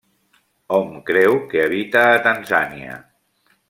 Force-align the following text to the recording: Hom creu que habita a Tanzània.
Hom 0.77 0.95
creu 1.11 1.39
que 1.53 1.63
habita 1.69 2.05
a 2.13 2.19
Tanzània. 2.29 3.01